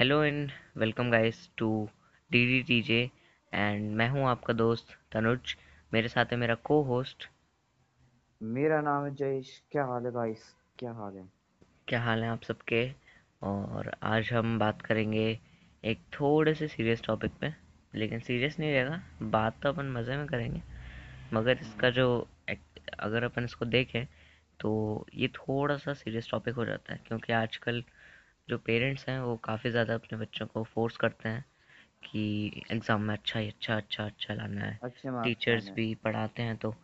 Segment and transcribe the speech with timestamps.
[0.00, 1.66] Hello and welcome guys to
[2.30, 2.98] D D T J
[3.52, 5.54] and मैं हूँ आपका दोस्त तनुज।
[5.92, 7.26] मेरे साथ है मेरा को होस्ट
[8.40, 10.44] मेरा नाम है जयेश। क्या हाल है गाइस
[10.78, 11.26] क्या हाल है?
[11.88, 12.82] क्या हाल है आप सबके?
[13.42, 15.38] और आज हम बात करेंगे
[15.84, 17.52] एक थोड़े से सीरियस टॉपिक पे
[17.94, 20.62] लेकिन सीरियस नहीं रहेगा बात तो अपन मज़े में करेंगे।
[21.34, 22.28] मगर इसका जो
[22.98, 24.04] अगर अपन इसको देखें
[24.60, 27.84] तो ये थोड़ा सा सीरियस टॉपिक हो जाता है क्योंकि आजकल
[28.50, 31.44] जो पेरेंट्स हैं वो काफ़ी ज़्यादा अपने बच्चों को फोर्स करते हैं
[32.02, 34.78] कि एग्ज़ाम में अच्छा ही अच्छा अच्छा अच्छा लाना है।
[35.24, 36.74] टीचर्स भी पढ़ाते हैं तो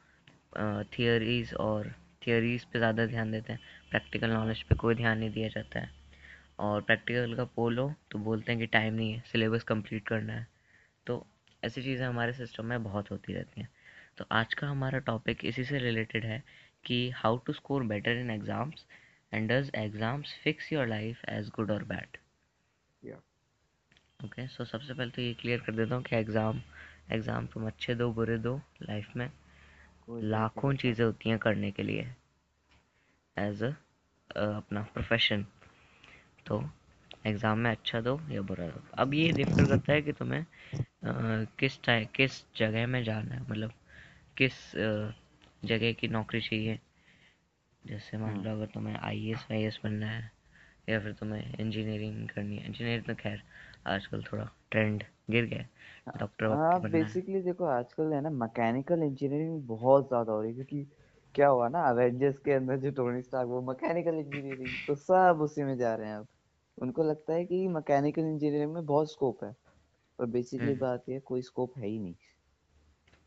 [0.92, 1.92] थियोरीज और
[2.26, 3.60] थियोरीज पे ज़्यादा ध्यान देते हैं।
[3.90, 5.90] प्रैक्टिकल नॉलेज पे कोई ध्यान नहीं दिया जाता है।
[6.58, 10.46] और प्रैक्टिकल का बोलो तो बोलते हैं कि टाइम नहीं है सिलेबस कंप्लीट करना है।
[11.06, 11.24] तो
[11.62, 13.68] ऐसी चीज़ें हमारे सिस्टम में बहुत होती रहती हैं।
[14.18, 16.42] तो आज का हमारा टॉपिक इसी से रिलेटेड है
[16.84, 18.84] कि how to score better in exams
[19.32, 22.18] and does exams fix your life as good or bad?
[23.02, 23.22] Yeah.
[24.24, 26.60] Okay so सबसे पहले तो ये क्लियर कर देता हूँ कि एग्ज़ाम
[27.12, 29.30] एग्ज़ाम तुम अच्छे दो बुरे दो लाइफ में।
[30.08, 32.06] लाखों चीज़ें होती हैं करने के लिए
[33.36, 33.70] एज अ
[34.36, 35.44] अपना प्रोफेशन
[36.46, 36.62] तो
[37.26, 38.82] एग्ज़ाम में अच्छा दो या बुरा दो?
[38.98, 40.44] अब ये डिफर करता है कि तुम्हें
[41.60, 43.40] किस टाइम किस जगह में जाना है?
[43.42, 43.72] मतलब
[44.36, 44.54] किस
[45.64, 46.78] जगह की नौकरी चाहिए?
[47.86, 50.30] जैसे मान लो अगर तुम्हें आई एस वाई एस बनना है
[50.88, 53.42] या फिर तुम्हें इंजीनियरिंग करनी है। इंजीनियर तो खैर
[53.86, 60.08] आजकल थोड़ा ट्रेंड गिर गया डॉक्टर हाँ बेसिकली देखो आजकल है ना मैकेनिकल इंजीनियरिंग बहुत
[60.08, 60.86] ज़्यादा हो रही है क्योंकि
[61.34, 65.64] क्या हुआ ना अवेंजर्स के अंदर जो टोनी स्टार्क वो मैकेनिकल इंजीनियरिंग तो सब उसी
[65.64, 66.26] में जा रहे हैं अब।
[66.78, 69.52] उनको लगता है कि मैकेनिकल इंजीनियरिंग में बहुत स्कोप है
[70.18, 72.14] पर बेसिकली हम्म। बात ये कोई स्कोप है ही नहीं।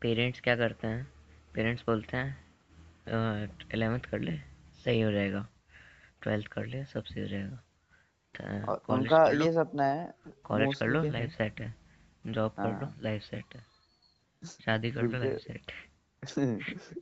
[0.02, 1.06] पेरेंट्स क्या करते हैं?
[1.54, 4.38] पेरेंट्स बोलते हैं इलेवेंथ कर ले।
[4.84, 5.46] सही हो जाएगा।
[6.22, 10.14] ट्वेल्थ कर ले सब सही हो जाएगा। उनका ये सपना है
[10.44, 11.74] कॉलेज कर लो लाइफ सेट है।
[12.26, 13.62] जॉब कर लो लाइफ हाँ। सेट है।
[14.42, 15.72] शादी कर लो लाइफ सेट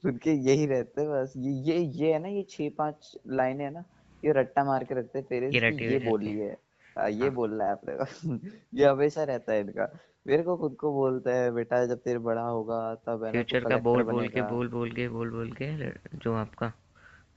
[0.06, 3.70] उनके यही रहते हैं बस। ये ये ये है ना ये छह पाँच लाइनें है
[3.70, 3.84] ना
[4.24, 7.30] ये रट्टा मार के रखते हैं पेरेंट्स ये, ये बोली है। आ, हाँ, ये हाँ।
[7.30, 7.94] बोल रहा है अपने
[8.74, 12.42] ये हमेशा रहता है इनका। मेरे को खुद को बोलता है बेटा जब तेरे बड़ा
[12.42, 16.72] होगा तब फ्यूचर का बोल बोल के बोल बोल के बोल बोल के जो आपका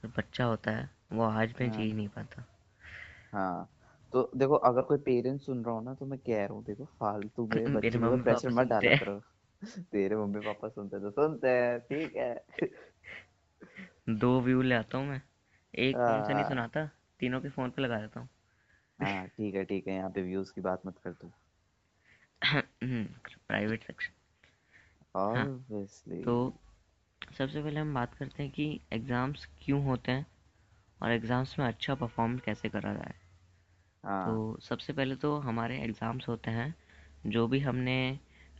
[0.02, 2.44] जो बच्चा होता है वो आज में जी हाँ। नहीं पाता।
[3.32, 3.68] हाँ
[4.12, 6.84] तो देखो अगर कोई पेरेंट्स सुन रहा हो ना तो मैं कह रहा हूँ देखो
[7.00, 9.20] फालतू में बच्चे को प्रेशर मत डाला करो।
[9.92, 12.34] तेरे मम्मी पापा सुनते तो सुनते हैं ठीक है।
[14.08, 15.20] दो व्यू ले आता हूँ मैं।
[15.74, 16.86] एक फ़ोन से नहीं हाँ। सुनाता?
[17.20, 18.28] तीनों के फ़ोन पे लगा देता हूँ।
[18.98, 21.30] हाँ ठीक है ठीक है यहाँ पे व्यूज़ की बात मत कर तू।
[23.48, 24.12] प्राइवेट सेक्शन
[25.14, 26.34] ऑब्वियसली तो
[27.32, 30.26] सबसे पहले हम बात करते हैं कि एग्ज़ाम्स क्यों होते हैं
[31.00, 33.14] और एग्ज़ाम्स में अच्छा परफॉर्म कैसे करा जाए।
[34.04, 36.74] हाँ। तो सबसे पहले तो हमारे एग्ज़ाम्स होते हैं
[37.26, 37.96] जो भी हमने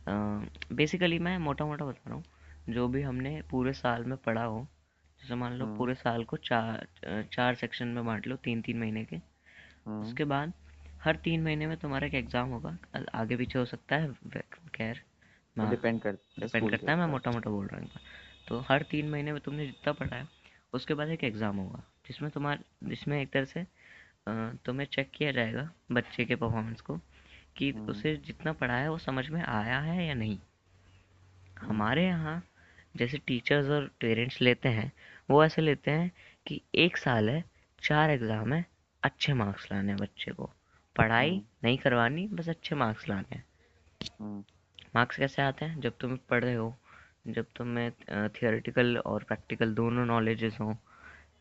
[0.07, 2.23] बेसिकली मैं मोटा मोटा बता रहा हूँ
[2.69, 4.67] जो भी हमने पूरे साल में पढ़ा हो
[5.21, 6.87] जैसे मान लो पूरे साल को चार
[7.33, 9.19] चार सेक्शन में बांट लो तीन तीन महीने के
[10.01, 10.53] उसके बाद
[11.03, 12.77] हर तीन महीने में तुम्हारा एक एग्ज़ाम होगा
[13.13, 14.41] आगे पीछे हो सकता है
[14.75, 15.01] खैर
[15.55, 17.89] डिपेंड कर डिपेंड करता है मैं मोटा मोटा बोल रहा हूँ
[18.47, 20.27] तो हर तीन महीने में तुमने जितना पढ़ा है
[20.73, 23.65] उसके बाद एक एग्ज़ाम होगा जिसमें तुम्हारा जिसमें एक तरह से
[24.65, 26.99] तुम्हें चेक किया जाएगा बच्चे के परफॉर्मेंस को
[27.57, 30.37] कि हम्म। उसे जितना पढ़ा है वो समझ में आया है या नहीं
[31.59, 32.41] हमारे यहाँ
[32.95, 34.91] जैसे टीचर्स और पेरेंट्स लेते हैं
[35.29, 36.11] वो ऐसे लेते हैं
[36.45, 37.43] कि एक साल है
[37.81, 38.65] चार एग्ज़ाम है
[39.03, 40.49] अच्छे मार्क्स लाने हैं बच्चे को
[40.95, 43.45] पढ़ाई हम्म। नहीं करवानी बस अच्छे मार्क्स लाने हैं
[44.95, 46.75] मार्क्स हम्म। कैसे आते हैं जब तुम पढ़ रहे हो
[47.25, 47.91] जब तुम्हें
[48.31, 50.73] थियोरेटिकल और प्रैक्टिकल दोनों नॉलेजेस हों।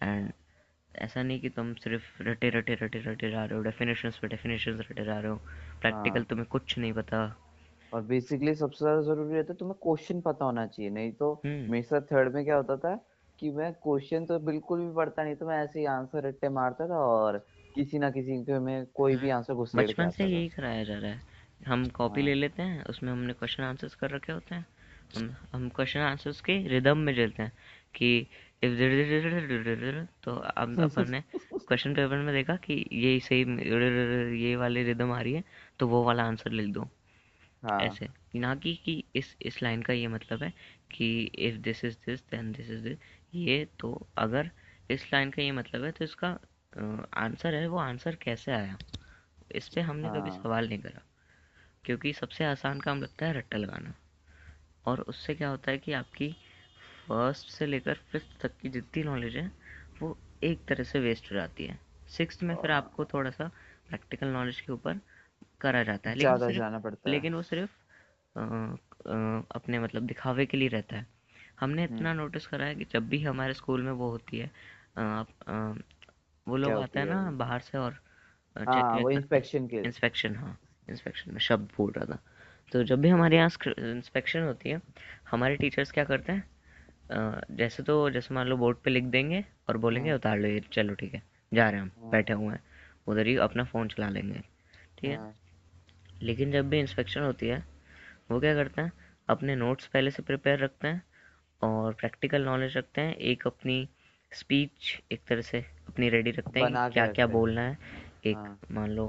[0.02, 0.32] एंड
[0.94, 4.80] ऐसा नहीं कि तुम सिर्फ़ रटे रटे रटे रटे जा रहे हो डेफिनेशंस पे डेफिनेशंस
[4.82, 5.38] रटे जा रहे हो।
[5.82, 7.26] प्रैक्टिकल हाँ। तुम्हें कुछ नहीं पता।
[7.92, 11.32] और बेसिकली सबसे ज़्यादा ज़रूरी रहता है तुम्हें क्वेश्चन पता होना चाहिए नहीं तो।
[11.68, 12.94] मेरे साथ थर्ड में क्या होता था
[13.38, 16.86] कि मैं क्वेश्चन तो बिल्कुल भी पढ़ता नहीं तो मैं ऐसे ही आंसर रट्टे मारता
[16.88, 17.38] था और
[17.74, 21.10] किसी ना किसी के में कोई भी आंसर घुस बचपन से यही कराया जा रहा
[21.10, 21.22] है।
[21.60, 24.66] हम कॉपी हाँ। ले लेते हैं उसमें हमने क्वेश्चन आंसर्स कर रखे होते हैं।
[25.52, 27.52] हम क्वेश्चन आंसर्स के रिदम में चलते हैं
[27.94, 28.28] कि
[30.24, 31.20] तो अब अपन ने
[31.68, 33.40] क्वेश्चन पेपर में देखा कि ये सही
[34.42, 35.44] ये वाली रिदम आ रही है
[35.78, 36.88] तो वो वाला आंसर लिख दो
[37.62, 37.80] हाँ.
[37.80, 40.52] ऐसे ना कि कि इस इस लाइन का ये मतलब है
[40.90, 42.98] कि if this is this then this is this
[43.34, 44.50] ये तो अगर
[44.90, 46.38] इस लाइन का ये मतलब है तो इसका
[47.14, 48.78] आंसर है वो आंसर कैसे आया
[49.54, 50.12] इस पे हमने हाँ.
[50.12, 51.02] कभी सवाल नहीं करा
[51.84, 53.94] क्योंकि सबसे आसान काम लगता है रट्टा लगाना
[54.86, 56.30] और उससे क्या होता है कि आपकी
[57.08, 59.50] फ़र्स्ट से लेकर फिफ्थ तक की जितनी नॉलेज है
[60.02, 63.48] वो एक तरह से वेस्ट हो जाती है। सिक्स में फिर आपको थोड़ा सा
[63.88, 65.00] प्रैक्टिकल नॉलेज के ऊपर
[65.60, 67.72] करा जाता है लेकिन सिर्फ़ जाना पड़ता है। लेकिन वो सिर्फ़
[68.36, 71.06] अ, अ, अपने मतलब दिखावे के लिए रहता है।
[71.60, 74.50] हमने हम्म। इतना नोटिस करा है कि जब भी हमारे स्कूल में वो होती है
[74.98, 75.24] अ,
[76.46, 77.98] वो लोग आते हैं ना बाहर से और
[78.56, 80.58] हाँ हैं। इंस्पेक्शन इंस्पेक्शन हाँ।
[80.88, 82.18] इंस्पेक्शन में शब्द भूल रहा था।
[82.72, 84.80] तो जब भी हमारे यहाँ इंस्पेक्शन होती है
[85.30, 86.44] हमारे टीचर्स क्या करते हैं?
[87.56, 90.60] जैसे तो जैसे मान लो बोर्ड पे लिख देंगे और बोलेंगे हम्म उतार लो ये
[90.72, 91.22] चलो ठीक है
[91.54, 92.60] जा रहे हैं हम हाँ। बैठे हुए हैं
[93.06, 94.40] उधर ही अपना फ़ोन चला लेंगे।
[94.98, 95.16] ठीक है?
[95.16, 95.34] हाँ।
[96.22, 97.64] लेकिन जब भी इंस्पेक्शन होती है
[98.30, 98.92] वो क्या करते हैं?
[99.28, 101.02] अपने नोट्स पहले से प्रिपेयर रखते हैं
[101.62, 103.88] और प्रैक्टिकल नॉलेज रखते हैं एक अपनी
[104.32, 107.78] स्पीच एक तरह से अपनी रेडी रखते हैं क्या क्या बोलना है।
[108.26, 109.06] एक हाँ। मान लो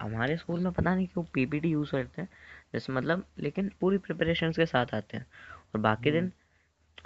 [0.00, 2.28] हमारे स्कूल में पता नहीं क्यों पीपीटी यूज़ करते हैं
[2.74, 5.26] जैसे मतलब लेकिन पूरी प्रिपरेशन के साथ आते हैं।
[5.74, 6.32] और बाकी हम्म। दिन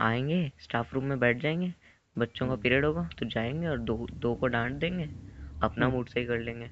[0.01, 1.73] आएँगे स्टाफ रूम में बैठ जाएँगे
[2.17, 5.09] बच्चों का हम्म। पीरियड होगा तो जाएँगे और दो दो को डांट देंगे
[5.63, 6.71] अपना मूड सही कर लेंगे।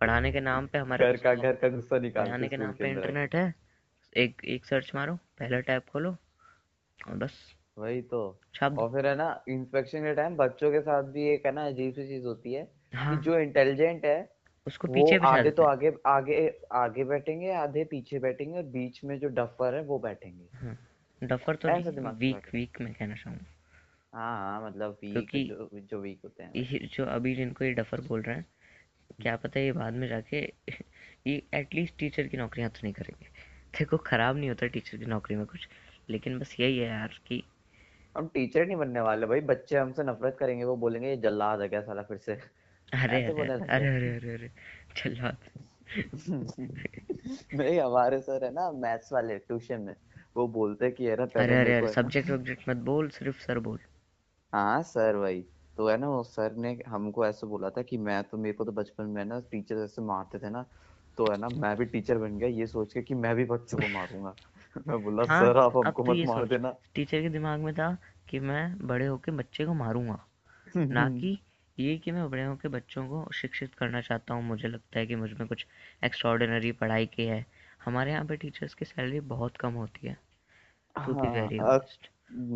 [0.00, 2.90] पढ़ाने के नाम पे हमारे घर का घर का गुस्सा निकालते पढ़ाने के नाम पे
[2.90, 3.54] इंटरनेट है
[4.16, 6.16] एक एक सर्च मारो पहला टैब खोलो
[7.08, 7.38] और बस।
[7.78, 11.52] वही तो। और फिर है ना इंस्पेक्शन के टाइम बच्चों के साथ भी एक है
[11.52, 14.20] ना अजीब सी चीज़ होती है कि हाँ। जो इंटेलिजेंट है
[14.66, 16.36] उसको पीछे आधे तो हैं। आगे आगे
[16.72, 20.76] आगे बैठेंगे आधे पीछे बैठेंगे और बीच में जो डफर है वो बैठेंगे। हाँ
[21.22, 23.44] डफर तो ऐसा नहीं दिमाग वीक वीक में कहना चाहूँगा।
[24.12, 27.72] हाँ हाँ मतलब वीक क्योंकि जो जो वीक होते हैं। ये जो अभी जिनको ये
[27.72, 28.46] डफर बोल रहे हैं
[29.22, 30.42] क्या पता ये बाद में जाके
[31.26, 33.26] ये एटलीस्ट टीचर की नौकरियाँ तो नहीं करेंगे।
[33.78, 35.68] देखो खराब नहीं होता टीचर की नौकरी में कुछ
[36.10, 37.42] लेकिन बस यही है यार कि
[38.14, 41.68] हम टीचर नहीं बनने वाले भाई बच्चे हमसे नफरत करेंगे वो बोलेंगे ये जल्लाद है
[41.68, 42.40] क्या साला फिर से?
[42.92, 44.48] अरे अरे अरे अरे अरे अरे अरे
[44.96, 45.30] चलो
[47.52, 49.94] नहीं हमारे सर है ना मैथ्स वाले ट्यूशन में।
[50.36, 53.58] वो बोलते कि है ना अरे अरे अरे को सब्जेक्ट वब्जेक्ट मत बोल सिर्फ़ सर
[53.62, 53.78] बोल।
[54.52, 55.40] हाँ सर वही।
[55.78, 58.64] तो है ना वो सर ने हमको ऐसे बोला था कि मैं तो मेरे को
[58.64, 60.64] तो बचपन में ना टीचर ऐसे मारते थे ना
[61.18, 63.78] तो है ना मैं भी टीचर बन गया ये सोच के कि मैं भी बच्चों
[63.78, 64.36] को मारूँगा।
[64.88, 67.96] मैं बोला हाँ सर आप हमको तो मत मार देना। टीचर के दिमाग में था
[68.28, 70.18] कि मैं बड़े होके बच्चे को मारूँगा
[70.90, 71.38] ना कि
[71.78, 75.16] ये कि मैं बड़े होकर बच्चों को शिक्षित करना चाहता हूँ मुझे लगता है कि
[75.16, 75.66] मुझमें कुछ
[76.04, 77.46] एक्स्ट्रॉर्डिनरी पढ़ाई की है।
[77.84, 80.18] हमारे यहाँ पे टीचर्स की सैलरी बहुत कम होती है
[80.96, 82.10] टू बी वेरी ऑनेस्ट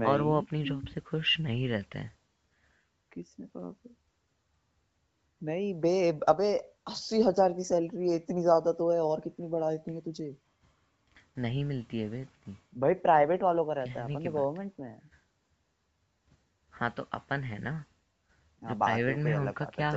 [0.07, 2.15] और वो अपनी जॉब से खुश नहीं रहते हैं।
[3.13, 3.75] किसने कहा?
[5.43, 6.57] नहीं बे अबे
[6.89, 10.37] अस्सी हज़ार की सैलरी है इतनी ज़्यादा तो है और कितनी बढ़ा इतनी है तुझे?
[11.39, 14.89] नहीं मिलती है वे इतनी। भाई प्राइवेट वालों का रहता है अपन तो गवर्नमेंट में
[14.89, 15.01] है
[16.91, 17.85] तो अपन है ना।
[18.75, 19.93] प्राइवेट में है अलग उनका क्या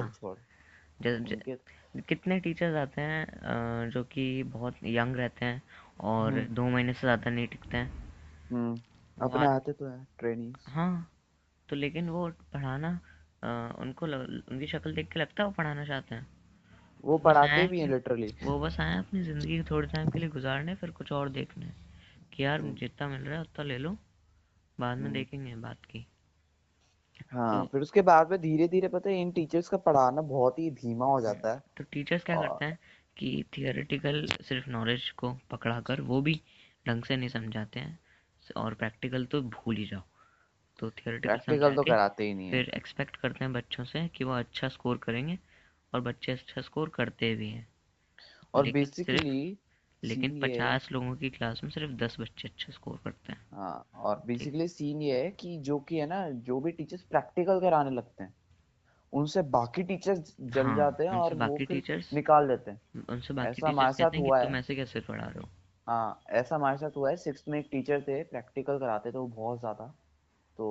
[2.10, 5.62] कितने टीचर्स आते हैं जो कि बहुत यंग रहते हैं
[6.00, 7.92] और हम्म। दो महीने से ज़्यादा नहीं टिकते हैं?
[8.52, 8.76] हम्म
[9.18, 11.12] अपने आते तो है ट्रेनिंग्स हाँ
[11.70, 13.00] तो लेकिन वो पढ़ाना
[13.80, 16.28] उनको लग, उनकी शक्ल देख के लगता है वो पढ़ाना चाहते हैं?
[17.04, 20.76] वो पढ़ाते भी हैं लिटरली वो बस आए अपनी ज़िंदगी थोड़े टाइम के लिए गुजारने
[20.76, 21.72] फिर कुछ और देखने
[22.34, 23.98] कि यार हम्म। जितना मिल रहा है उतना ले लो
[24.80, 26.06] बाद में देखेंगे बात की।
[27.32, 30.70] हाँ फिर उसके बाद में धीरे धीरे पता है इन टीचर्स का पढ़ाना बहुत ही
[30.72, 32.78] धीमा हो जाता है। तो टीचर्स क्या करते हैं
[33.18, 36.34] कि थियोरेटिकल सिर्फ़ नॉलेज को पकड़ा कर वो भी
[36.86, 38.00] ढंग से नहीं समझाते हैं
[38.58, 40.02] और प्रैक्टिकल तो भूल ही जाओ।
[40.80, 44.24] तो थियोरेटिकल प्रैक्टिकल तो कराते ही नहीं है। फिर एक्सपेक्ट करते हैं बच्चों से कि
[44.24, 45.40] वो अच्छा स्कोर करेंगे
[45.94, 47.68] और बच्चे अच्छा स्कोर करते भी हैं।
[48.54, 49.58] और बेसिकली
[50.04, 54.22] लेकिन पचास लोगों की क्लास में सिर्फ़ दस बच्चे अच्छा स्कोर करते हैं। हाँ और
[54.26, 58.24] बेसिकली सीन ये है कि जो कि है ना जो भी टीचर्स प्रैक्टिकल कराने लगते
[58.24, 58.34] हैं
[59.14, 63.34] उनसे बाकी टीचर्स जल हाँ जाते हैं और वो बाकी टीचर्स निकाल देते हैं। उनसे
[63.36, 65.50] बाकी ऐसा टीचर्स हमारे साथ हैं हुआ तुम है। ऐसे कैसे पढ़ा रहे हो?
[65.88, 69.28] हाँ ऐसा हमारे साथ हुआ है। सिक्स में एक टीचर थे प्रैक्टिकल कराते थे वो
[69.30, 69.88] बहुत ज़्यादा।
[70.58, 70.68] तो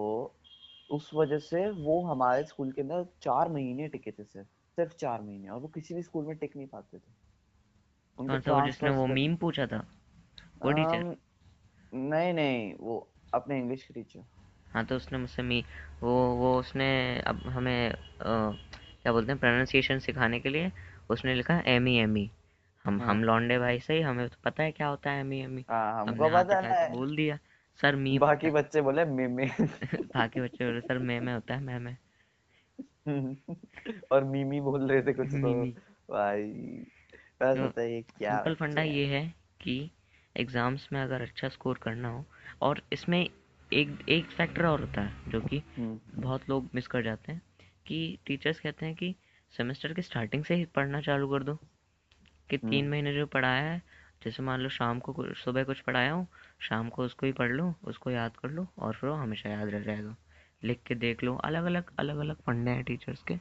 [0.90, 5.22] उस वजह से वो हमारे स्कूल के अंदर चार महीने टिके थे सिर्फ़ सिर्फ़ चार
[5.22, 7.12] महीने और वो किसी भी स्कूल में टिक नहीं पाते थे।
[8.18, 9.84] कौन सा वो जिसने वो मीम पूछा था?
[10.62, 11.04] वो टीचर
[11.92, 12.98] नहीं नहीं वो
[13.32, 14.24] अपने इंग्लिश के टीचर
[14.72, 15.64] हाँ तो उसने मुझसे मी
[16.02, 16.86] वो वो उसने
[17.22, 20.70] अब हमें अ, क्या बोलते हैं प्रोनाउंसिएशन सिखाने के लिए
[21.10, 22.30] उसने लिखा एम ई एम ई
[22.84, 25.32] हम हाँ। हम लौंडे भाई से ही हमें तो पता है क्या होता है एम
[25.32, 27.38] ई एम ई हाँ हमको पता है। बोल दिया
[27.80, 29.46] सर मीम होता बाकी बच्चे बोले मिमे
[30.14, 31.96] बाकी बच्चे बोले सर मैं में होता है मैं में.
[34.12, 35.54] और मिमी बोल रहे थे कुछ तो।
[36.08, 36.84] भाई।
[37.40, 39.90] बस तो बताइए क्या सिंपल फंडा ये है कि
[40.36, 42.24] एग्ज़ाम्स में अगर अच्छा स्कोर करना हो
[42.62, 47.02] और इसमें एक एक फैक्टर और होता है जो कि हम्म। बहुत लोग मिस कर
[47.02, 47.42] जाते हैं
[47.86, 49.14] कि टीचर्स कहते हैं कि
[49.54, 51.58] सेमेस्टर के स्टार्टिंग से ही पढ़ना चालू कर दो
[52.50, 53.82] कि तीन हम्म महीने जो पढ़ाया है
[54.24, 56.26] जैसे मान लो शाम को सुबह कुछ पढ़ाया हो
[56.60, 59.68] शाम को उसको ही पढ़ लो उसको याद कर लो और फिर वो हमेशा याद
[59.68, 60.16] रह जाएगा।
[60.64, 63.34] लिख के देख लो अलग अलग अलग अलग फंडे हैं टीचर्स के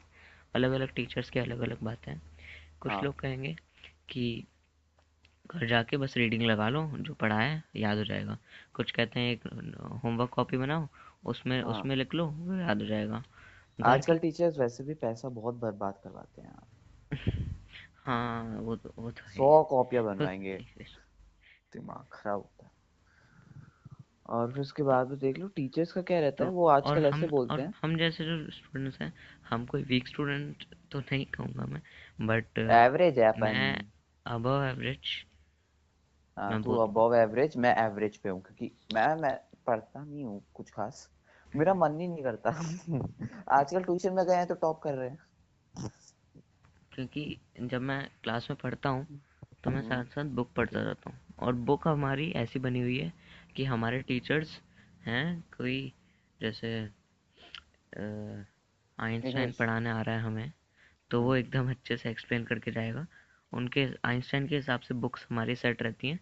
[0.54, 2.20] अलग अलग टीचर्स की अलग अलग बातें हैं।
[2.80, 3.56] कुछ हाँ। लोग कहेंगे
[4.10, 4.44] कि
[5.50, 8.38] घर जाके बस रीडिंग लगा लो जो पढ़ा है याद हो जाएगा।
[8.74, 9.46] कुछ कहते हैं एक
[10.04, 10.88] होमवर्क कॉपी बनाओ
[11.24, 13.22] उसमें हाँ। उसमें लिख लो वो याद हो जाएगा।
[13.78, 16.54] आजकल टीचर्स वैसे भी पैसा बहुत बर्बाद करवाते हैं
[18.06, 20.58] हाँ वो तो वो तो सौ कॉपियाँ बनवाएँगे।
[21.72, 22.70] दिमाग खराब होता है।
[24.28, 27.06] और फिर उसके बाद में देख लो टीचर्स का क्या रहता तो है वो आजकल
[27.06, 29.12] ऐसे हम बोलते हैं। हम जैसे जो स्टूडेंट्स हैं
[29.50, 31.82] हम कोई वीक स्टूडेंट तो नहीं कहूँगा मैं
[32.26, 33.88] बट एवरेज है अपन।
[34.28, 35.14] अबव एवरेज
[36.36, 39.32] हाँ तू अबव एवरेज मैं एवरेज पे हूँ क्योंकि मैं मैं
[39.66, 41.08] पढ़ता नहीं हूँ कुछ खास।
[41.52, 42.50] मेरा मन ही नहीं करता।
[43.52, 45.18] आजकल ट्यूशन में गए हैं तो टॉप कर रहे हैं।
[46.92, 47.22] क्योंकि
[47.62, 49.06] जब मैं क्लास में पढ़ता हूँ
[49.64, 52.98] तो मैं हम्म, साथ साथ बुक पढ़ता रहता हूँ। और बुक हमारी ऐसी बनी हुई
[52.98, 53.12] है
[53.56, 54.58] कि हमारे टीचर्स
[55.04, 55.24] हैं
[55.56, 55.80] कोई
[56.40, 56.72] जैसे
[58.98, 60.52] आइंस्टाइन पढ़ाने आ रहा है हमें
[61.10, 63.06] तो वो एकदम अच्छे से एक्सप्लेन करके जाएगा।
[63.52, 66.20] उनके आइंस्टाइन के हिसाब से बुक्स हमारी सेट रहती हैं।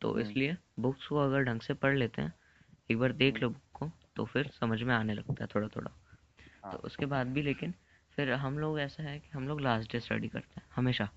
[0.00, 2.32] तो हम्म, इसलिए बुक्स को अगर ढंग से पढ़ लेते हैं
[2.90, 5.68] एक बार देख हम्म, लो बुक को तो फिर समझ में आने लगता है थोड़ा
[5.68, 5.92] थोड़ा
[6.72, 7.74] तो हाँ उसके बाद भी लेकिन
[8.18, 11.08] फिर हम लोग ऐसा है कि हम लोग लास्ट डे स्टडी करते हैं हमेशा।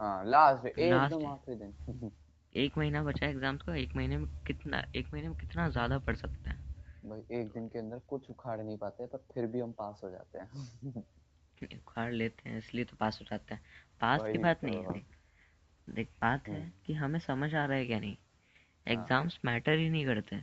[0.00, 0.66] हाँ लास्ट
[2.54, 5.98] एक महीना बचा है एग्ज़ाम्स का एक महीने में कितना एक महीने में कितना ज़्यादा
[6.00, 6.58] पढ़ सकते हैं।
[7.02, 10.10] भाई एक दिन के अंदर कुछ उखाड़ नहीं पाते पर फिर भी हम पास हो
[10.10, 10.48] जाते हैं।
[11.74, 13.62] उखाड़ लेते हैं इसलिए तो पास हो जाते हैं।
[14.02, 15.00] पास की बात नहीं है तो
[15.88, 18.16] देख बात है हम्म, कि हमें समझ आ रहा है क्या नहीं।
[18.86, 20.36] हाँ। एग्ज़ाम्स मैटर ही नहीं करते।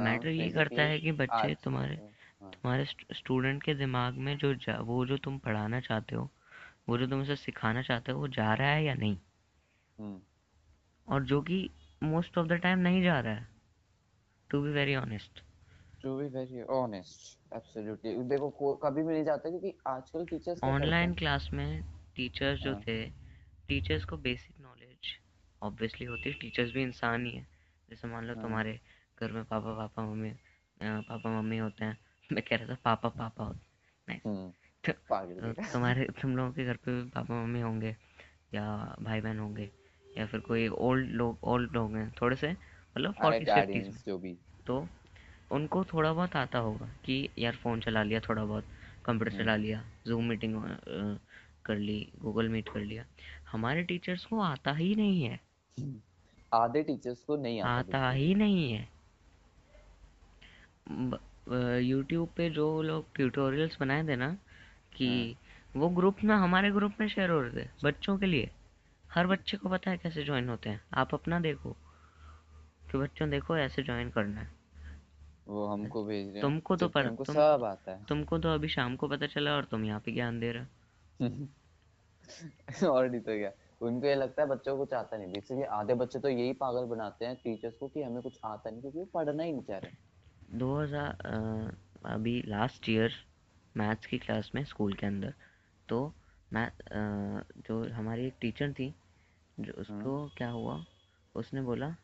[0.00, 1.94] मैटर ये करता है कि बच्चे तुम्हारे
[2.42, 6.28] हाँ। तुम्हारे स्टूडेंट के दिमाग में जो जा, वो जो तुम पढ़ाना चाहते हो
[6.88, 9.16] वो जो तुम उसे सिखाना चाहते हो वो जा रहा है या नहीं?
[9.98, 10.20] हम्म।
[11.08, 11.68] और जो कि
[12.02, 13.48] मोस्ट ऑफ़ द टाइम नहीं जा रहा है
[14.50, 15.42] to be very honest
[16.02, 21.50] to be very honest absolutely देखो कभी भी नहीं जाता क्योंकि आजकल टीचर्स ऑनलाइन क्लास
[21.52, 21.84] में
[22.16, 23.10] टीचर्स जो हाँ। थे
[23.68, 24.96] टीचर्स को बेसिक नॉलेज
[25.62, 27.46] ऑब्वियसली होती है। टीचर्स भी इंसान ही है।
[27.90, 28.80] जैसे मान लो हाँ। तुम्हारे
[29.20, 30.30] घर में पापा पापा मम्मी
[30.82, 31.98] पापा मम्मी होते हैं।
[32.32, 34.52] मैं कह रहा था पापा पापा होते हैं। हम्म।
[34.90, 37.96] तो, तो तुम्हारे तुम लोगों के घर पे भी पापा मम्मी होंगे
[38.54, 39.70] या भाई बहन होंगे
[40.18, 42.50] या फिर कोई ओल्ड लोग ओल्ड लोग हैं थोड़े से
[42.96, 44.88] मतलब फोर्टी फिफ्टीज जो भी। तो
[45.50, 48.64] उनको थोड़ा बहुत आता होगा कि यार फ़ोन चला लिया थोड़ा बहुत
[49.04, 50.62] कंप्यूटर चला हम्म। लिया जूम मीटिंग
[51.64, 53.04] कर ली गूगल मीट कर लिया।
[53.52, 55.40] हमारे टीचर्स को आता ही नहीं है।
[56.54, 58.88] आधे टीचर्स को नहीं आता आता ही नहीं है।
[61.80, 64.30] यूट्यूब पे जो लोग ट्यूटोरियल्स बनाए थे ना
[64.96, 68.50] कि हाँ। वो ग्रुप में हमारे ग्रुप में शेयर हो रहे थे बच्चों के लिए।
[69.10, 71.76] हर बच्चे को पता है कैसे ज्वाइन होते हैं। आप अपना देखो
[72.90, 74.59] कि बच्चों देखो ऐसे ज्वाइन करना है।
[75.50, 78.96] वो हमको भेज रहे तुमको तो पर तुम सब आता है। तुमको तो अभी शाम
[78.96, 80.66] को पता चला और तुम यहाँ पे ज्ञान दे रहे
[82.86, 83.50] और नहीं तो क्या?
[83.80, 86.84] उनको ये लगता है बच्चों को कुछ आता नहीं। बेसिकली आधे बच्चे तो यही पागल
[86.84, 89.78] बनाते हैं टीचर्स को कि हमें कुछ आता नहीं क्योंकि वो पढ़ना ही नहीं चाह
[89.78, 91.70] रहे। 2000 अ,
[92.06, 93.12] अभी लास्ट ईयर
[93.76, 95.34] मैथ्स की क्लास में स्कूल के अंदर
[95.88, 96.00] तो
[96.52, 96.82] मैथ
[97.68, 98.94] जो हमारी एक टीचर थी
[99.60, 100.84] जो उसको क्या हुआ?
[101.34, 101.94] उसने बोला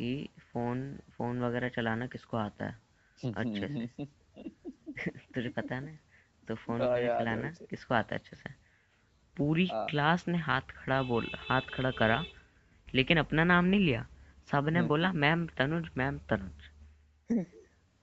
[0.00, 0.10] कि
[0.42, 2.78] फ़ोन फ़ोन वगैरह चलाना किसको आता है?
[3.36, 3.88] अच्छे से।
[5.34, 5.96] तुझे पता है ना?
[6.48, 8.50] तो फ़ोन हाँ वगैरह चलाना किसको आता है अच्छे से?
[9.36, 12.24] पूरी हाँ। क्लास ने हाथ खड़ा बोल हाथ खड़ा करा
[12.94, 14.06] लेकिन अपना नाम नहीं लिया।
[14.50, 16.70] सबने बोला मैम तनुज मैम तनुज।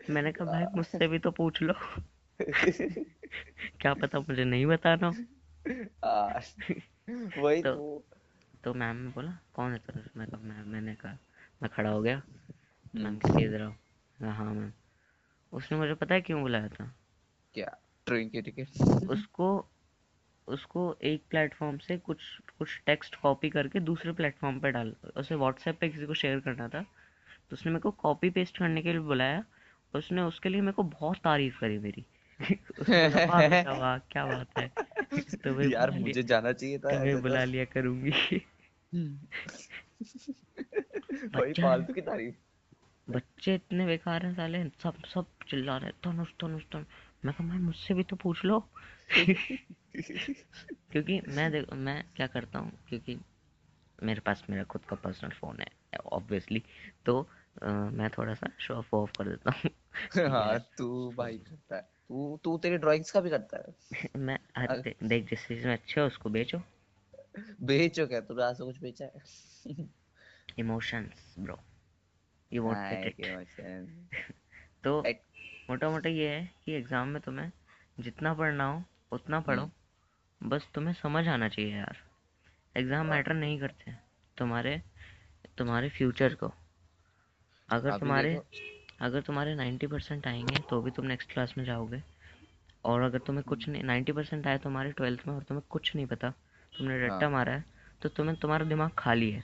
[0.10, 1.74] मैंने कहा भाई मुझसे भी तो पूछ लो।
[3.82, 5.14] क्या पता मुझे नहीं बताना
[6.04, 6.42] हाँ,
[7.38, 8.04] वही तो तो।
[8.64, 10.10] तो मैम ने बोला कौन है तनुज?
[10.16, 11.18] मैं मैंने कहा
[11.64, 12.22] मैं खड़ा हो गया।
[12.96, 13.74] मैम कहती है इधर आओ
[14.32, 14.72] हाँ मैम
[15.54, 16.96] उसने मुझे पता है क्यों बुलाया था?
[17.54, 17.78] क्या?
[18.06, 18.68] ट्रेन की टिकट?
[19.10, 19.68] उसको
[20.48, 22.20] उसको एक प्लेटफॉर्म से कुछ
[22.60, 26.68] कुछ टेक्स्ट कॉपी करके दूसरे प्लेटफॉर्म पे डाल उसे व्हाट्सएप पे किसी को शेयर करना
[26.68, 26.86] था।
[27.50, 29.46] तो उसने मेरे को कॉपी पेस्ट करने के लिए बुलाया।
[29.96, 32.06] उसने उसके लिए मेरे को बहुत तारीफ़ करी मेरी।
[33.80, 34.72] वाह क्या बात है
[35.36, 38.42] तुम्हें यार मुझे जाना चाहिए था बुला तो। लिया करूँगी।
[41.34, 42.36] बच्चा फालतू की तारीफ़।
[43.08, 46.86] बच्चे इतने बेकार हैं साले सब सब चिल्ला रहे तनुष तनुष तनुष।
[47.26, 48.60] मैं कहा मैं मुझसे भी तो पूछ लो।
[50.92, 53.18] क्योंकि मैं देख मैं क्या करता हूँ क्योंकि
[54.04, 56.64] मेरे पास मेरा खुद का पर्सनल फ़ोन है ऑब्वियसली
[57.06, 57.22] तो
[57.64, 59.72] अ, मैं थोड़ा सा शो ऑफ़ ऑफ़ कर देता हूँ।
[60.30, 63.74] हाँ तू भाई करता है। तू तू तेरी ड्राइंग्स का भी करता है?
[64.18, 66.62] मैं अरे दे, देख जिस चीज़ में अच्छे हो उसको बेचो।
[67.62, 68.20] बेचो क्या?
[68.42, 69.22] आज से कुछ बेचा है?
[70.60, 71.60] Emotions bro
[72.54, 73.26] you won't get it
[74.84, 75.02] तो
[75.70, 77.52] मोटा मोटा ये है कि एग्ज़ाम में तुम्हें
[78.00, 81.98] जितना पढ़ना हो उतना पढ़ो। हम्म। बस तुम्हें समझ आना चाहिए यार।
[82.76, 83.92] एग्ज़ाम हाँ। मैटर नहीं करते
[84.38, 84.82] तुम्हारे
[85.58, 86.52] तुम्हारे फ्यूचर को।
[87.70, 88.42] अगर तुम्हारे
[89.02, 92.04] अगर तुम्हारे नाइन्टी परसेंट आएँगे तो भी तुम नेक्स्ट क्लास में जाओगे।
[92.86, 95.96] और अगर तुम्हें कुछ हम्म, नहीं नाइन्टी परसेंट आए तुम्हारे ट्वेल्थ में और तुम्हें कुछ
[95.96, 96.30] नहीं पता
[96.78, 97.66] तुमने रट्टा हाँ। मारा है
[98.02, 99.44] तो तुम्हें तुम्हारा दिमाग खाली है।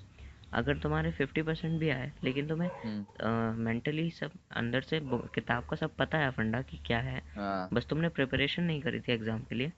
[0.54, 5.76] अगर तुम्हारे फिफ्टी परसेंट भी आए लेकिन तुम्हें हम्म। मेंटली सब अंदर से किताब का
[5.76, 9.44] सब पता है फंडा कि क्या है। हाँ। बस तुमने प्रिपरेशन नहीं करी थी एग्ज़ाम
[9.44, 9.72] के लिए।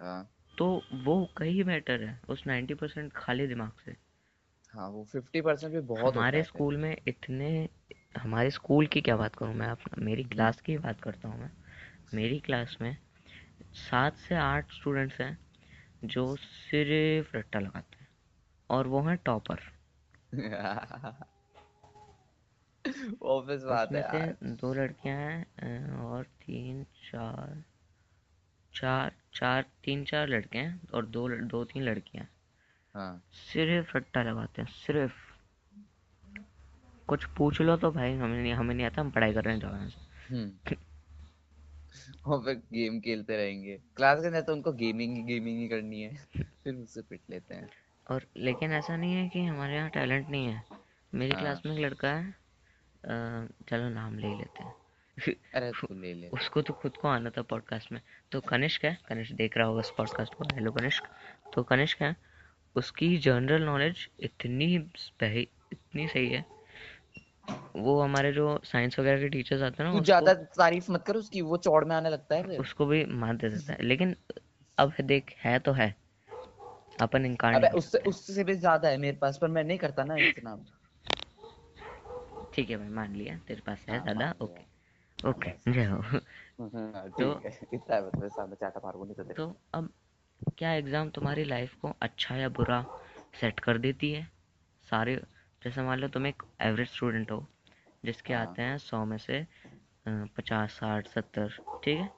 [0.00, 3.96] हाँ। तो वो कहीं बेटर है उस नाइन्टी परसेंट खाली दिमाग से।
[4.74, 7.68] हाँ वो फिफ्टी परसेंट भी बहुत हमारे स्कूल में इतने
[8.18, 11.40] हमारे स्कूल की क्या बात करूँ मैं अपना मेरी हम्म क्लास की बात करता हूँ
[11.40, 11.50] मैं।
[12.14, 12.96] मेरी क्लास में
[13.74, 15.36] सात से आठ स्टूडेंट्स हैं
[16.04, 18.08] जो सिर्फ़ रट्टा लगाते हैं
[18.70, 19.60] और वो हैं टॉपर
[23.22, 27.64] ऑफ़िस बात है यार। दो लड़कियाँ हैं और तीन चार
[28.74, 34.62] चार चार तीन चार लड़के हैं और दो दो तीन लड़कियाँ हैं। सिर्फ़ रट्टा लगाते
[34.62, 35.12] हैं सिर्फ़।
[37.08, 39.60] कुछ पूछ लो तो भाई हमें नहीं हमें नहीं आता हम पढ़ाई कर रहे हैं
[39.60, 39.72] जाओ
[40.30, 40.76] हम्म।
[42.26, 46.02] और फिर गेम खेलते रहेंगे। क्लास के अंदर तो उनको गेमिंग ही गेमिंग ही करनी
[46.02, 47.68] है। फिर मुझसे पिट लेते हैं।
[48.08, 50.62] और लेकिन ऐसा नहीं है कि हमारे यहाँ टैलेंट नहीं है।
[51.12, 52.34] मेरी हाँ। क्लास में एक लड़का है
[53.68, 54.74] चलो नाम ले लेते हैं।
[55.54, 58.00] अरे तू ले ले। उसको तो खुद को आना था पॉडकास्ट में।
[58.32, 61.08] तो कनिष्क है कनिष्क देख रहा होगा इस पॉडकास्ट को। हेलो कनिष्क।
[61.54, 62.14] तो कनिष्क है
[62.76, 66.44] उसकी जनरल नॉलेज इतनी सही इतनी सही है।
[67.76, 71.40] वो हमारे जो साइंस वगैरह के टीचर्स आते हैं ना ज़्यादा तारीफ़ मत कर उसकी
[71.42, 74.14] वो चौड़ में आने लगता है उसको भी मान दे देता है। लेकिन
[74.78, 75.94] अब देख है तो है।
[76.98, 80.16] अपन इनकार अबे उससे उससे भी ज़्यादा है मेरे पास पर मैं नहीं करता ना
[80.18, 80.54] इतना।
[82.52, 84.64] ठीक है भाई मान लिया तेरे पास है हाँ मान ओके।
[85.18, 86.02] ओके जय हो।
[87.18, 87.32] तो
[87.72, 89.92] इतना है बस मैं सामने चाटा मारूँगा नहीं तो तो अब
[90.58, 92.84] क्या एग्ज़ाम तुम्हारी लाइफ को अच्छा या बुरा
[93.34, 94.26] सेट कर देती है?
[94.88, 95.16] सारे
[95.62, 97.46] जैसे मान लो तुम एक एवरेज स्टूडेंट हो
[98.04, 99.46] जिसके हाँ। आते हैं सौ में से
[100.06, 102.10] पचास साठ सत्तर ठीक है?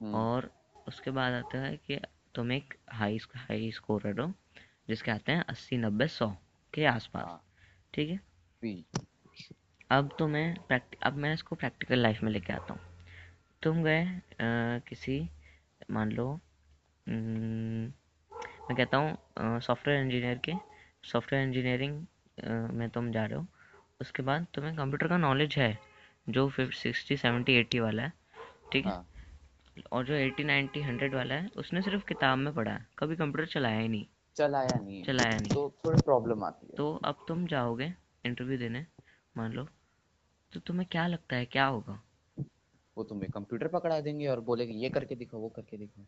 [0.00, 0.50] हम्म। और
[0.86, 2.00] उसके बाद आता है कि
[2.34, 4.32] तुम एक हाई हाई स्कोरर हो
[4.88, 6.28] जिसके आते हैं अस्सी नब्बे सौ
[6.74, 7.42] के आसपास हाँ।
[7.94, 8.20] ठीक है?
[9.90, 12.80] अब तुम्हें प्रैक्ट अब मैं इसको प्रैक्टिकल लाइफ में लेके आता हूँ।
[13.62, 14.20] तुम गए
[14.88, 15.18] किसी
[15.90, 16.28] मान लो
[17.06, 20.52] मैं कहता हूँ सॉफ्टवेयर इंजीनियर के
[21.04, 22.04] सॉफ्टवेयर इंजीनियरिंग
[22.74, 23.46] में तुम जा रहे हो।
[24.00, 25.78] उसके बाद तुम्हें कंप्यूटर का नॉलेज है
[26.26, 28.12] जो फिर सिक्सटी सेवेंटी एट्टी वाला है
[28.72, 28.92] ठीक है?
[28.92, 29.06] हाँ।
[29.92, 33.46] और जो एट्टी नाइन्टी हंड्रेड वाला है उसने सिर्फ़ किताब में पढ़ा है। कभी कंप्यूटर
[33.46, 37.46] चलाया ही नहीं। चलाया नहीं चलाया नहीं। तो थोड़ी प्रॉब्लम आती है। तो अब तुम
[37.46, 37.92] जाओगे
[38.26, 38.86] इंटरव्यू देने
[39.36, 39.66] मान लो
[40.52, 42.02] तो तुम्हें क्या लगता है क्या होगा?
[42.96, 46.04] वो तुम्हें कंप्यूटर पकड़ा देंगे और बोलेंगे ये करके दिखाओ वो करके दिखाओ।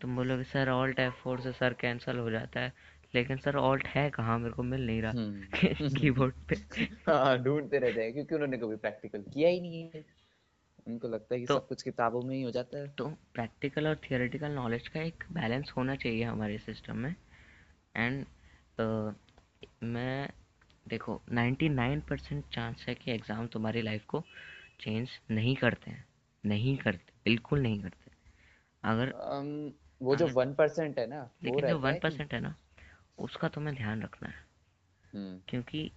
[0.00, 2.72] तुम बोलोगे सर ऑल्ट एफ़ फोर से सर कैंसिल हो जाता है
[3.14, 4.38] लेकिन सर ऑल्ट है कहाँ?
[4.38, 5.42] मेरे को मिल नहीं रहा हम्म।
[6.00, 6.54] कीबोर्ड पे.
[7.10, 10.04] हाँ ढूंढते रहते हैं क्योंकि उन्होंने कभी प्रैक्टिकल किया ही नहीं है।
[10.88, 13.88] उनको लगता है कि तो सब कुछ किताबों में ही हो जाता है। तो प्रैक्टिकल
[13.88, 17.14] और थियोरेटिकल नॉलेज का एक बैलेंस होना चाहिए हमारे सिस्टम में।
[17.96, 18.24] एंड
[18.80, 19.14] uh,
[19.82, 20.30] मैं
[20.88, 24.24] देखो 99 परसेंट चांस है कि एग्ज़ाम तुम्हारी लाइफ को
[24.80, 26.04] चेंज नहीं करते हैं।
[26.46, 28.10] नहीं करते बिल्कुल नहीं करते।
[28.84, 32.54] अगर अम, वो जो वन परसेंट है ना लेकिन जो वन परसेंट है ना
[33.18, 34.44] उसका तुम्हें ध्यान रखना है।
[35.14, 35.92] हम्म। क्योंकि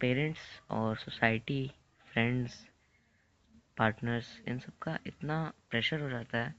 [0.00, 1.72] पेरेंट्स और सोसाइटी
[2.12, 2.70] फ्रेंड्स
[3.80, 6.54] पार्टनर्स इन सब का इतना प्रेशर हो जाता है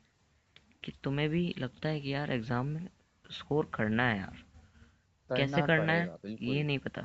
[0.84, 2.89] कि तुम्हें भी लगता है कि यार एग्ज़ाम में
[3.31, 4.43] स्कोर करना है यार।
[5.29, 6.17] कैसे करना है?
[6.25, 7.01] ये नहीं पता।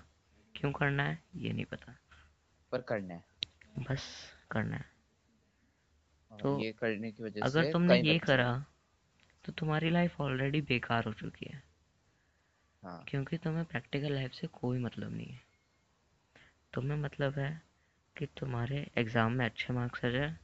[0.54, 1.22] क्यों करना है?
[1.36, 1.98] ये नहीं पता।
[2.72, 3.24] पर करना है।
[3.78, 4.84] बस करना है।
[6.40, 8.66] तो ये करने की वजह अगर तुमने ये करा
[9.44, 11.62] तो तुम्हारी लाइफ ऑलरेडी बेकार हो चुकी है।
[12.82, 15.40] हाँ। क्योंकि तुम्हें प्रैक्टिकल लाइफ से कोई मतलब नहीं है।
[16.72, 17.65] तुम्हें मतलब है
[18.16, 20.36] कि तुम्हारे एग्ज़ाम में अच्छे मार्क्स आ जाए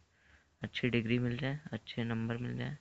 [0.63, 2.79] अच्छी डिग्री मिल जाए अच्छे नंबर मिल जाए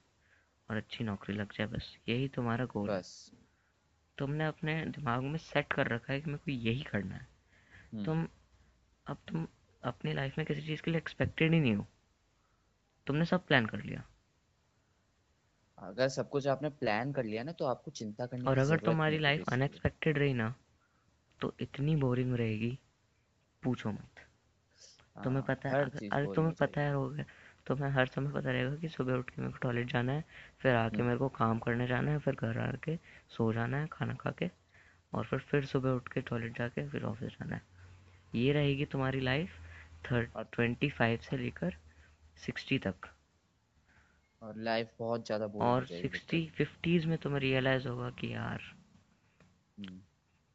[0.69, 3.32] और अच्छी नौकरी लग जाए बस यही तुम्हारा गोल बस।
[4.17, 7.27] तुमने अपने दिमाग में सेट कर रखा है कि मेरे को यही करना है।
[7.93, 8.27] हम्म। तुम
[9.08, 9.47] अब तुम
[9.84, 11.88] अपनी लाइफ में किसी चीज़ के लिए एक्सपेक्टेड ही नहीं हो।
[13.08, 14.04] तुमने सब प्लान कर लिया।
[15.77, 19.17] अगर सब कुछ आपने प्लान कर लिया ना तो आपको चिंता करने और अगर तुम्हारी
[19.17, 20.54] लाइफ अनएक्सपेक्टेड रही ना
[21.41, 22.80] तो इतनी बोरिंग रहेगी
[23.63, 24.27] पूछो मत।
[25.15, 27.24] तुम्हें हाँ पता है अरे तुम्हें पता है होगा
[27.67, 30.24] तुम्हें हर समय पता रहेगा कि सुबह उठ के मेरे को टॉयलेट जाना है
[30.60, 32.95] फिर आके हम्म। मेरे को काम करने जाना है फिर घर आके
[33.30, 34.50] सो जाना है खाना खा के
[35.13, 37.62] और फिर फिर सुबह उठ के टॉयलेट जाके फिर ऑफ़िस जाना है।
[38.34, 39.60] ये रहेगी तुम्हारी लाइफ
[40.06, 41.78] थर्ड ट्वेंटी फाइव से लेकर
[42.38, 43.10] सिक्सटी तक।
[44.41, 48.62] और लाइफ बहुत ज़्यादा और तो। सिक्सटी फिफ्टीज़ में तुम्हें रियलाइज़ होगा कि यार
[49.78, 50.02] हम्म,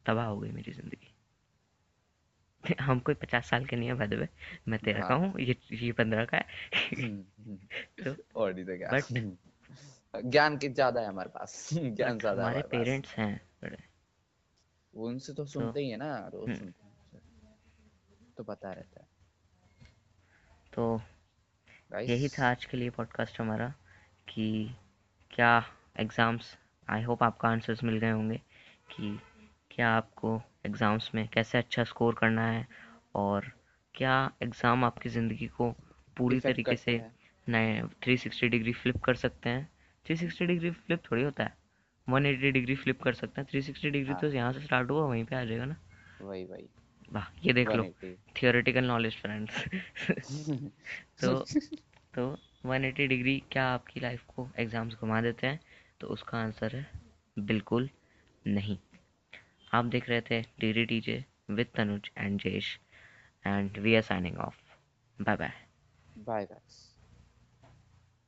[0.05, 1.06] तबाह हो गई मेरी ज़िंदगी।
[2.81, 4.27] हम कोई पचास साल के नहीं है भाई
[4.67, 6.45] मैं तेरह का हाँ। हूँ ये ये पंद्रह का है।
[8.03, 9.37] तो और नहीं तो क्या। बट
[10.25, 13.77] ज्ञान की ज़्यादा है हमारे पास। ज्ञान ज़्यादा हमारे पेरेंट्स हैं बड़े।
[14.93, 16.87] वो उनसे तो तो सुनते ही है ना रोज हम्म, सुनते हैं
[18.37, 19.07] तो पता रहता है।
[20.73, 21.01] तो
[22.01, 23.73] यही था आज के लिए पॉडकास्ट हमारा
[24.27, 24.75] कि
[25.31, 25.65] क्या
[25.99, 28.37] एग्ज़ाम्स आई होप आपका आंसर्स मिल गए होंगे
[28.91, 29.19] कि
[29.71, 32.67] क्या आपको एग्ज़ाम्स में कैसे अच्छा स्कोर करना है
[33.15, 33.51] और
[33.95, 35.71] क्या एग्ज़ाम आपकी ज़िंदगी को
[36.17, 37.01] पूरी तरीके से
[37.47, 39.69] नए थ्री सिक्सटी डिग्री फ्लिप कर सकते हैं।
[40.05, 41.55] थ्री सिक्सटी डिग्री फ्लिप थोड़ी होता है।
[42.07, 45.05] वन एटी डिग्री फ्लिप कर सकते हैं। थ्री सिक्सटी डिग्री तो यहाँ से स्टार्ट हुआ
[45.05, 45.75] वहीं पे आ जाएगा ना।
[46.21, 46.67] वही वही।
[47.09, 49.63] वाह ये देख लो। 180 थियोरेटिकल नॉलेज फ्रेंड्स
[51.21, 51.33] तो
[52.13, 52.25] तो
[52.65, 55.59] 180 डिग्री क्या आपकी लाइफ को एग्ज़ाम्स घुमा देते हैं?
[56.01, 56.85] तो उसका आंसर है
[57.37, 57.89] बिल्कुल
[58.45, 58.77] नहीं।
[59.73, 62.77] आप देख रहे थे D D T J with Tanuj and Jesh
[63.45, 64.61] and we are signing off
[65.19, 65.53] bye bye
[66.27, 66.86] bye guys